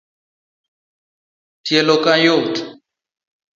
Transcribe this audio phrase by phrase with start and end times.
[1.65, 2.53] Tielo kayot